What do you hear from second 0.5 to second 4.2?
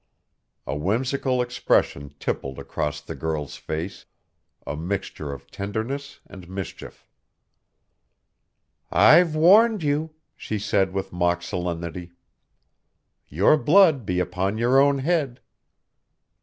A whimsical expression tippled across the girl's face,